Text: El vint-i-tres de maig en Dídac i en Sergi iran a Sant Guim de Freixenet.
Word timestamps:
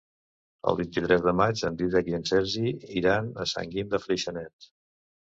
El 0.69 0.77
vint-i-tres 0.77 1.19
de 1.25 1.33
maig 1.41 1.61
en 1.69 1.77
Dídac 1.81 2.09
i 2.11 2.15
en 2.19 2.25
Sergi 2.29 2.71
iran 3.03 3.29
a 3.45 3.47
Sant 3.53 3.71
Guim 3.77 3.93
de 3.93 4.01
Freixenet. 4.07 4.67